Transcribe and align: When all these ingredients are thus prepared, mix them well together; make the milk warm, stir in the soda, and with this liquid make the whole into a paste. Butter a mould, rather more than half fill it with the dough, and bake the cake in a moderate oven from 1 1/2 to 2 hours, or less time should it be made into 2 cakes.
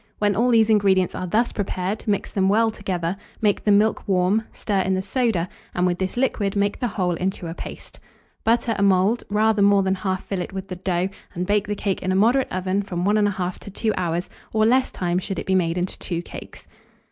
When 0.17 0.35
all 0.35 0.49
these 0.49 0.71
ingredients 0.71 1.13
are 1.13 1.27
thus 1.27 1.51
prepared, 1.51 2.03
mix 2.07 2.31
them 2.33 2.49
well 2.49 2.71
together; 2.71 3.17
make 3.39 3.65
the 3.65 3.71
milk 3.71 4.01
warm, 4.07 4.45
stir 4.51 4.79
in 4.79 4.95
the 4.95 5.01
soda, 5.03 5.47
and 5.75 5.85
with 5.85 5.99
this 5.99 6.17
liquid 6.17 6.55
make 6.55 6.79
the 6.79 6.87
whole 6.87 7.11
into 7.13 7.45
a 7.45 7.53
paste. 7.53 7.99
Butter 8.43 8.73
a 8.79 8.81
mould, 8.81 9.23
rather 9.29 9.61
more 9.61 9.83
than 9.83 9.93
half 9.93 10.23
fill 10.23 10.41
it 10.41 10.53
with 10.53 10.69
the 10.69 10.75
dough, 10.75 11.09
and 11.35 11.45
bake 11.45 11.67
the 11.67 11.75
cake 11.75 12.01
in 12.01 12.11
a 12.11 12.15
moderate 12.15 12.51
oven 12.51 12.81
from 12.81 13.05
1 13.05 13.15
1/2 13.15 13.59
to 13.59 13.69
2 13.69 13.93
hours, 13.95 14.27
or 14.51 14.65
less 14.65 14.91
time 14.91 15.19
should 15.19 15.37
it 15.37 15.45
be 15.45 15.53
made 15.53 15.77
into 15.77 15.99
2 15.99 16.23
cakes. 16.23 16.65